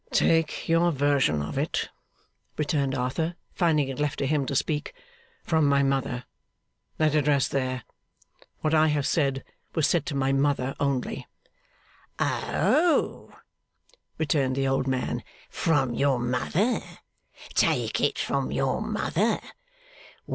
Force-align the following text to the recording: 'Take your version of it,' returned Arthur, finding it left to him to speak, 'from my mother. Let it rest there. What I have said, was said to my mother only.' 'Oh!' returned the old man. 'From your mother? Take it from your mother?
'Take 0.11 0.67
your 0.67 0.91
version 0.91 1.43
of 1.43 1.59
it,' 1.59 1.89
returned 2.57 2.95
Arthur, 2.95 3.35
finding 3.53 3.87
it 3.87 3.99
left 3.99 4.17
to 4.17 4.25
him 4.25 4.47
to 4.47 4.55
speak, 4.55 4.95
'from 5.43 5.63
my 5.67 5.83
mother. 5.83 6.23
Let 6.97 7.13
it 7.13 7.27
rest 7.27 7.51
there. 7.51 7.83
What 8.61 8.73
I 8.73 8.87
have 8.87 9.05
said, 9.05 9.43
was 9.75 9.85
said 9.85 10.07
to 10.07 10.15
my 10.15 10.31
mother 10.33 10.73
only.' 10.79 11.27
'Oh!' 12.17 13.31
returned 14.17 14.55
the 14.55 14.67
old 14.67 14.87
man. 14.87 15.23
'From 15.51 15.93
your 15.93 16.17
mother? 16.17 16.81
Take 17.53 18.01
it 18.01 18.17
from 18.17 18.51
your 18.51 18.81
mother? 18.81 19.37